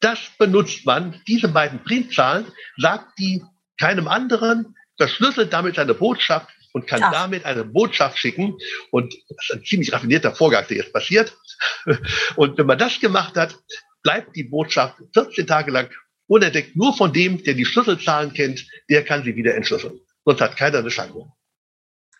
[0.00, 3.42] Das benutzt man, diese beiden Primzahlen, sagt die
[3.80, 7.10] keinem anderen, verschlüsselt damit seine Botschaft und kann ja.
[7.10, 8.56] damit eine Botschaft schicken.
[8.90, 11.36] Und das ist ein ziemlich raffinierter Vorgang, der jetzt passiert.
[12.36, 13.56] Und wenn man das gemacht hat,
[14.02, 15.90] bleibt die Botschaft 14 Tage lang
[16.26, 20.00] Und denkt nur von dem, der die Schlüsselzahlen kennt, der kann sie wieder entschlüsseln.
[20.24, 21.32] Sonst hat keiner eine Chance.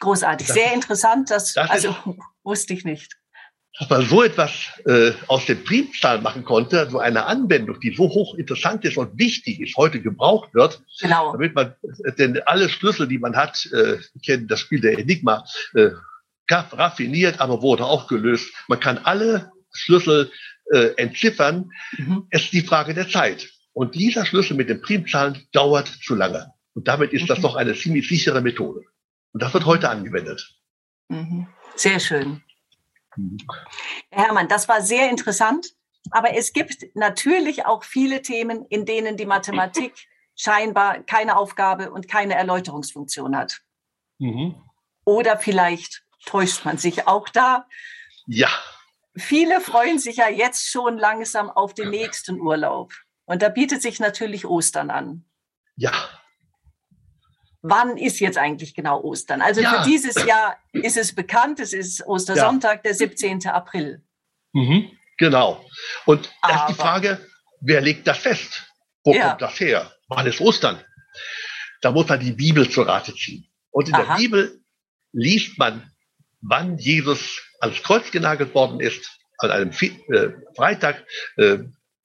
[0.00, 1.30] Großartig, das, sehr interessant.
[1.30, 1.94] Das, das also
[2.42, 3.16] wusste ich nicht.
[3.78, 4.50] Dass man so etwas
[4.86, 9.16] äh, aus den Primzahlen machen konnte, so eine Anwendung, die so hoch interessant ist und
[9.18, 11.32] wichtig ist, heute gebraucht wird, genau.
[11.32, 11.74] damit man,
[12.18, 15.90] denn alle Schlüssel, die man hat, äh, kennen das Spiel der Enigma, äh,
[16.50, 18.52] raffiniert, aber wurde auch gelöst.
[18.68, 20.30] Man kann alle Schlüssel
[20.72, 21.70] äh, entziffern.
[21.96, 22.26] Mhm.
[22.30, 23.48] Es ist die Frage der Zeit.
[23.72, 26.52] Und dieser Schlüssel mit den Primzahlen dauert zu lange.
[26.78, 27.26] Und damit ist mhm.
[27.26, 28.84] das doch eine ziemlich sichere Methode.
[29.32, 30.60] Und das wird heute angewendet.
[31.08, 31.48] Mhm.
[31.74, 32.44] Sehr schön.
[34.10, 35.74] Herr Hermann, das war sehr interessant.
[36.12, 39.92] Aber es gibt natürlich auch viele Themen, in denen die Mathematik
[40.36, 43.60] scheinbar keine Aufgabe und keine Erläuterungsfunktion hat.
[44.18, 44.54] Mhm.
[45.04, 47.66] Oder vielleicht täuscht man sich auch da.
[48.26, 48.50] Ja.
[49.16, 52.94] Viele freuen sich ja jetzt schon langsam auf den nächsten Urlaub.
[53.24, 55.24] Und da bietet sich natürlich Ostern an.
[55.74, 55.92] Ja.
[57.62, 59.42] Wann ist jetzt eigentlich genau Ostern?
[59.42, 59.82] Also ja.
[59.82, 62.82] für dieses Jahr ist es bekannt, es ist Ostersonntag, ja.
[62.82, 63.46] der 17.
[63.48, 64.02] April.
[64.52, 64.90] Mhm.
[65.18, 65.64] Genau.
[66.06, 67.26] Und da ist die Frage,
[67.60, 68.64] wer legt das fest?
[69.04, 69.28] Wo ja.
[69.28, 69.92] kommt das her?
[70.08, 70.82] Wann ist Ostern?
[71.80, 73.48] Da muss man die Bibel zur Rate ziehen.
[73.70, 74.04] Und in Aha.
[74.04, 74.60] der Bibel
[75.12, 75.90] liest man
[76.40, 81.04] wann Jesus ans Kreuz genagelt worden ist, an einem äh, Freitag
[81.36, 81.58] äh,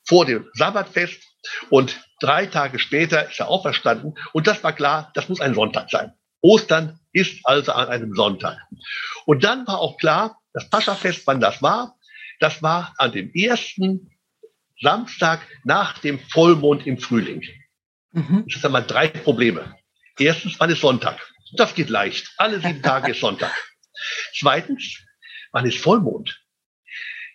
[0.07, 1.21] vor dem Sabbatfest.
[1.69, 4.15] Und drei Tage später ist er auferstanden.
[4.31, 6.13] Und das war klar, das muss ein Sonntag sein.
[6.41, 8.57] Ostern ist also an einem Sonntag.
[9.25, 11.97] Und dann war auch klar, das Paschafest, wann das war,
[12.39, 14.11] das war an dem ersten
[14.81, 17.43] Samstag nach dem Vollmond im Frühling.
[18.11, 18.45] Mhm.
[18.45, 19.75] Das sind einmal drei Probleme.
[20.17, 21.19] Erstens, wann ist Sonntag?
[21.55, 22.33] Das geht leicht.
[22.37, 23.53] Alle sieben Tage ist Sonntag.
[24.37, 24.99] Zweitens,
[25.51, 26.41] wann ist Vollmond?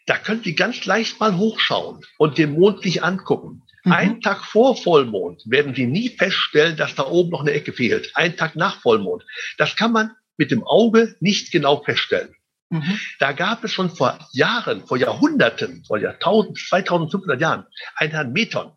[0.06, 3.62] Da können Sie ganz leicht mal hochschauen und den Mond sich angucken.
[3.84, 3.92] Mhm.
[3.92, 8.14] Einen Tag vor Vollmond werden Sie nie feststellen, dass da oben noch eine Ecke fehlt.
[8.14, 9.24] Einen Tag nach Vollmond.
[9.56, 12.34] Das kann man mit dem Auge nicht genau feststellen.
[12.70, 12.98] Mhm.
[13.18, 18.72] Da gab es schon vor Jahren, vor Jahrhunderten, vor Jahrtausend, 2500 Jahren, einen Herrn Meton.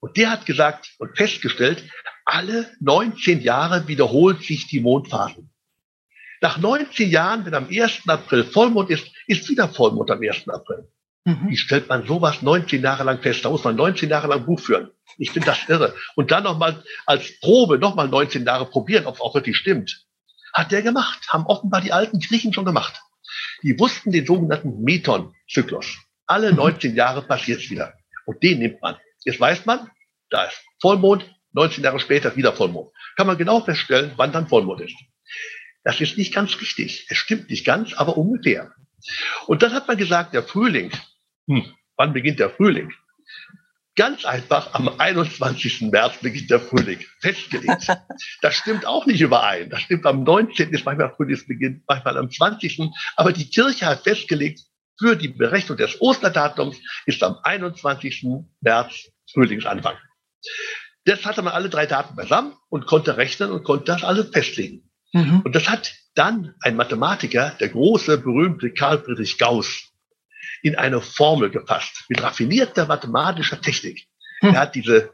[0.00, 1.84] Und der hat gesagt und festgestellt,
[2.24, 5.50] alle 19 Jahre wiederholt sich die Mondphasen.
[6.40, 8.02] Nach 19 Jahren, wenn am 1.
[8.06, 10.48] April Vollmond ist, ist wieder Vollmond am 1.
[10.48, 10.88] April.
[11.28, 11.50] Mhm.
[11.50, 13.44] Wie stellt man sowas 19 Jahre lang fest?
[13.44, 14.90] Da muss man 19 Jahre lang Buch führen.
[15.18, 15.94] Ich finde das irre.
[16.16, 20.06] Und dann nochmal als Probe nochmal 19 Jahre probieren, ob es auch wirklich stimmt.
[20.54, 21.28] Hat der gemacht.
[21.28, 23.02] Haben offenbar die alten Griechen schon gemacht.
[23.62, 25.98] Die wussten den sogenannten Meton-Zyklus.
[26.26, 26.96] Alle 19 mhm.
[26.96, 27.92] Jahre passiert es wieder.
[28.24, 28.96] Und den nimmt man.
[29.24, 29.90] Jetzt weiß man,
[30.30, 32.90] da ist Vollmond, 19 Jahre später wieder Vollmond.
[33.16, 34.96] Kann man genau feststellen, wann dann Vollmond ist.
[35.84, 37.06] Das ist nicht ganz richtig.
[37.10, 38.72] Es stimmt nicht ganz, aber ungefähr.
[39.46, 40.90] Und dann hat man gesagt, der Frühling.
[41.48, 41.64] Hm,
[41.96, 42.92] wann beginnt der Frühling?
[43.96, 45.90] Ganz einfach, am 21.
[45.90, 47.00] März beginnt der Frühling.
[47.20, 47.88] Festgelegt.
[48.42, 49.70] Das stimmt auch nicht überein.
[49.70, 50.70] Das stimmt am 19.
[50.72, 52.80] ist manchmal Frühlingsbeginn, manchmal am 20.
[53.16, 54.60] Aber die Kirche hat festgelegt,
[54.98, 58.26] für die Berechnung des Osterdatums ist am 21.
[58.60, 59.96] März Frühlingsanfang.
[61.04, 64.90] Das hatte man alle drei Daten beisammen und konnte rechnen und konnte das alles festlegen.
[65.12, 65.40] Mhm.
[65.40, 69.87] Und das hat dann ein Mathematiker, der große, berühmte Karl Friedrich Gauss,
[70.62, 74.06] in eine Formel gefasst, mit raffinierter mathematischer Technik.
[74.42, 74.54] Mhm.
[74.54, 75.12] Er hat diese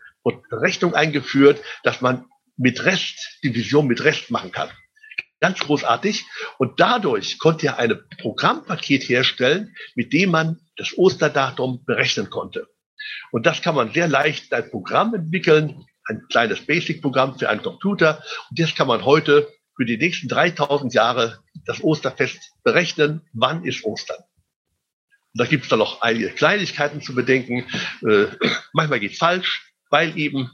[0.50, 2.26] Rechnung eingeführt, dass man
[2.56, 4.70] mit Rest, Division mit Rest machen kann.
[5.40, 6.24] Ganz großartig.
[6.58, 12.66] Und dadurch konnte er ein Programmpaket herstellen, mit dem man das Osterdatum berechnen konnte.
[13.30, 17.62] Und das kann man sehr leicht in ein Programm entwickeln, ein kleines Basic-Programm für einen
[17.62, 18.22] Computer.
[18.50, 23.84] Und das kann man heute für die nächsten 3000 Jahre das Osterfest berechnen, wann ist
[23.84, 24.22] Ostern.
[25.34, 27.66] Und da gibt es dann noch einige Kleinigkeiten zu bedenken.
[28.08, 28.26] Äh,
[28.72, 30.50] manchmal geht es falsch, weil eben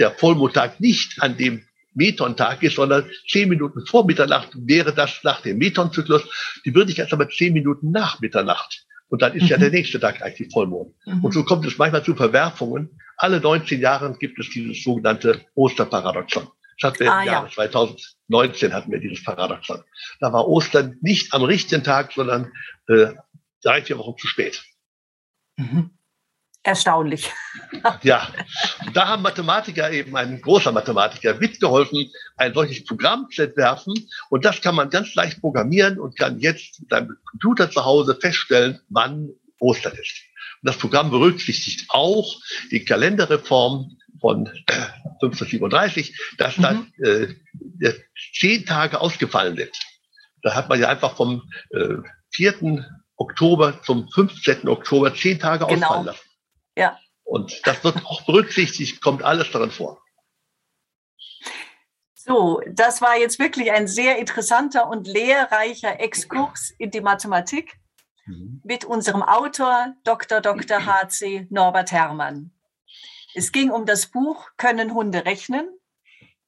[0.00, 5.40] der Vollmondtag nicht an dem Metontag ist, sondern zehn Minuten vor Mitternacht wäre das nach
[5.42, 6.24] dem Metonzyklus.
[6.64, 8.84] Die würde ich jetzt aber zehn Minuten nach Mitternacht.
[9.08, 9.48] Und dann ist mhm.
[9.48, 10.92] ja der nächste Tag eigentlich Vollmond.
[11.06, 11.24] Mhm.
[11.24, 12.98] Und so kommt es manchmal zu Verwerfungen.
[13.16, 16.48] Alle 19 Jahre gibt es dieses sogenannte Osterparadoxon.
[16.80, 17.50] Das hatten wir ah, im Jahr ja.
[17.50, 19.82] 2019 hatten wir dieses Paradoxon.
[20.18, 22.50] Da war Ostern nicht am richtigen Tag, sondern
[22.88, 23.12] äh,
[23.64, 24.62] drei, vier Wochen zu spät.
[25.56, 25.90] Mhm.
[26.66, 27.30] Erstaunlich.
[28.02, 28.32] ja,
[28.94, 33.92] da haben Mathematiker eben, ein großer Mathematiker, mitgeholfen, ein solches Programm zu entwerfen.
[34.30, 38.16] Und das kann man ganz leicht programmieren und kann jetzt mit einem Computer zu Hause
[38.18, 40.22] feststellen, wann Ostern ist.
[40.62, 42.34] Und das Programm berücksichtigt auch
[42.70, 46.62] die Kalenderreform von 1537, dass mhm.
[46.62, 47.92] dann äh,
[48.32, 49.78] zehn Tage ausgefallen sind.
[50.40, 51.96] Da hat man ja einfach vom äh,
[52.30, 52.86] 4.
[53.16, 54.68] Oktober zum 15.
[54.68, 55.86] Oktober zehn Tage genau.
[55.86, 56.28] ausfallen lassen.
[56.76, 56.98] Ja.
[57.24, 60.00] Und das wird auch berücksichtigt, kommt alles darin vor.
[62.14, 67.78] So, das war jetzt wirklich ein sehr interessanter und lehrreicher Exkurs in die Mathematik
[68.26, 68.62] mhm.
[68.64, 70.40] mit unserem Autor Dr.
[70.40, 70.86] Dr.
[70.86, 71.46] H.C.
[71.50, 72.50] Norbert Herrmann.
[73.34, 75.68] Es ging um das Buch Können Hunde rechnen,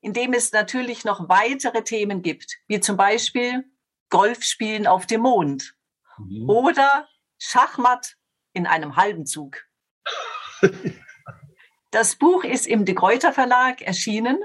[0.01, 3.65] in dem es natürlich noch weitere Themen gibt, wie zum Beispiel
[4.09, 5.75] Golfspielen auf dem Mond
[6.19, 6.49] mhm.
[6.49, 8.17] oder Schachmatt
[8.53, 9.65] in einem halben Zug.
[11.93, 14.39] Das Buch ist im De Gruyter Verlag erschienen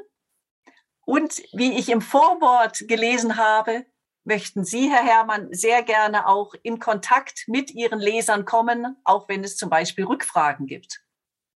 [1.05, 3.85] und wie ich im Vorwort gelesen habe,
[4.23, 9.43] möchten Sie, Herr Herrmann, sehr gerne auch in Kontakt mit Ihren Lesern kommen, auch wenn
[9.43, 11.03] es zum Beispiel Rückfragen gibt.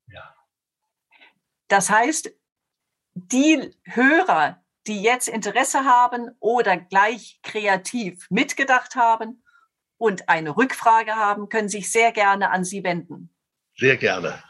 [0.08, 0.34] Ja.
[1.68, 2.32] Das heißt,
[3.14, 9.43] die Hörer, die jetzt Interesse haben oder gleich kreativ mitgedacht haben
[10.04, 13.34] und eine Rückfrage haben, können sich sehr gerne an Sie wenden.
[13.74, 14.44] Sehr gerne.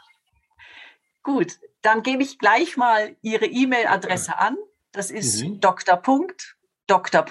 [1.23, 4.57] Gut, dann gebe ich gleich mal Ihre E-Mail-Adresse an.
[4.91, 5.61] Das ist mhm.
[5.61, 6.01] Dr.
[6.87, 7.25] Dr.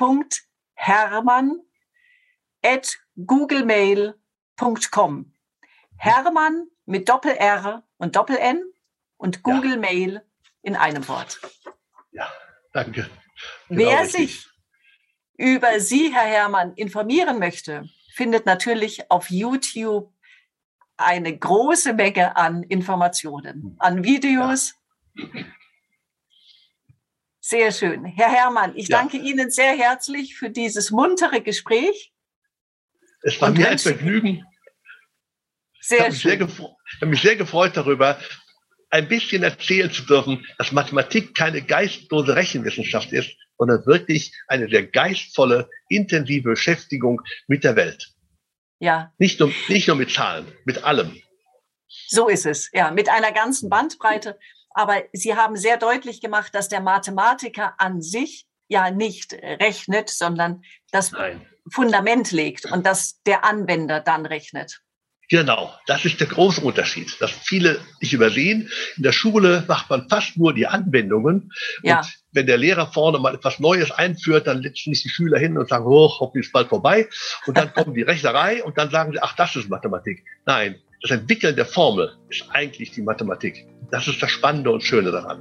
[0.73, 1.61] Hermann
[2.63, 5.35] at googlemail.com.
[5.99, 8.65] Hermann mit Doppel R und Doppel N
[9.19, 9.77] und Google ja.
[9.77, 10.23] Mail
[10.63, 11.43] in einem Wort.
[12.11, 12.33] Ja,
[12.73, 13.11] danke.
[13.69, 14.41] Genau Wer richtig.
[14.41, 14.49] sich
[15.37, 20.13] über Sie, Herr Hermann, informieren möchte, findet natürlich auf YouTube
[20.97, 24.75] eine große Menge an Informationen, an Videos.
[25.17, 25.25] Ja.
[27.41, 28.05] Sehr schön.
[28.07, 28.99] Herr Hermann, ich ja.
[28.99, 32.15] danke Ihnen sehr herzlich für dieses muntere Gespräch.
[33.23, 34.47] Es war mir ein Vergnügen.
[35.81, 36.41] Sehr ich schön.
[36.41, 38.19] ich habe mich sehr gefreut darüber,
[38.91, 44.87] ein bisschen erzählen zu dürfen, dass Mathematik keine geistlose Rechenwissenschaft ist, sondern wirklich eine sehr
[44.87, 48.15] geistvolle, intensive Beschäftigung mit der Welt.
[48.81, 49.13] Ja.
[49.19, 51.17] Nicht nur, nicht nur mit Zahlen, mit allem.
[52.09, 54.39] So ist es, ja, mit einer ganzen Bandbreite.
[54.71, 60.63] Aber Sie haben sehr deutlich gemacht, dass der Mathematiker an sich ja nicht rechnet, sondern
[60.91, 61.47] das Nein.
[61.71, 64.83] Fundament legt und dass der Anwender dann rechnet.
[65.31, 68.69] Genau, das ist der große Unterschied, dass viele nicht übersehen.
[68.97, 71.51] In der Schule macht man fast nur die Anwendungen.
[71.83, 72.01] Ja.
[72.01, 75.57] Und wenn der Lehrer vorne mal etwas Neues einführt, dann letzten sich die Schüler hin
[75.57, 77.09] und sagen, oh, hoffentlich ist bald vorbei.
[77.47, 80.25] Und dann kommt die Rechnerei und dann sagen sie, ach, das ist Mathematik.
[80.45, 83.67] Nein, das Entwickeln der Formel ist eigentlich die Mathematik.
[83.91, 85.41] Das ist das Spannende und Schöne daran.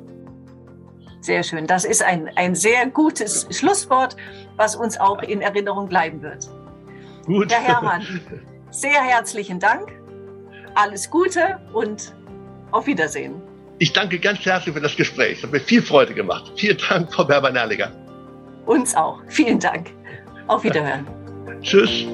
[1.22, 1.68] Sehr schön.
[1.68, 4.18] Das ist ein, ein sehr gutes Schlusswort,
[4.58, 6.50] was uns auch in Erinnerung bleiben wird.
[7.26, 7.50] Gut.
[7.50, 8.06] Herr Herrmann,
[8.74, 9.92] sehr herzlichen Dank.
[10.76, 12.14] Alles Gute und
[12.72, 13.42] auf Wiedersehen.
[13.80, 15.38] Ich danke ganz herzlich für das Gespräch.
[15.38, 16.52] Es hat mir viel Freude gemacht.
[16.56, 17.92] Vielen Dank, Frau Berber-Nerliger.
[18.66, 19.20] Uns auch.
[19.28, 19.92] Vielen Dank.
[20.48, 21.08] Auf Wiederhören.
[21.62, 22.06] Tschüss.